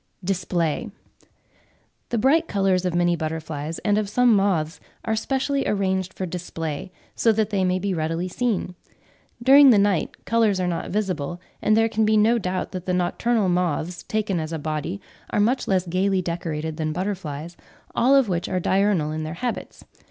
DISPLAY. 0.23 0.89
The 2.09 2.17
bright 2.17 2.47
colours 2.47 2.85
of 2.85 2.95
many 2.95 3.15
butterflies 3.15 3.77
and 3.85 3.99
of 3.99 4.09
some 4.09 4.35
moths 4.35 4.79
are 5.05 5.15
specially 5.15 5.67
arranged 5.67 6.15
for 6.15 6.25
display, 6.25 6.91
so 7.13 7.31
that 7.31 7.51
they 7.51 7.63
may 7.63 7.77
be 7.77 7.93
readily 7.93 8.27
seen. 8.27 8.73
During 9.43 9.69
the 9.69 9.77
night 9.77 10.25
colours 10.25 10.59
are 10.59 10.65
not 10.65 10.89
visible, 10.89 11.39
and 11.61 11.77
there 11.77 11.87
can 11.87 12.03
be 12.03 12.17
no 12.17 12.39
doubt 12.39 12.71
that 12.71 12.87
the 12.87 12.95
nocturnal 12.95 13.47
moths, 13.47 14.01
taken 14.01 14.39
as 14.39 14.51
a 14.51 14.57
body, 14.57 14.99
are 15.29 15.39
much 15.39 15.67
less 15.67 15.85
gaily 15.85 16.23
decorated 16.23 16.77
than 16.77 16.93
butterflies, 16.93 17.55
all 17.93 18.15
of 18.15 18.27
which 18.27 18.49
are 18.49 18.59
diurnal 18.59 19.11
in 19.11 19.21
their 19.21 19.35
habits. 19.35 19.85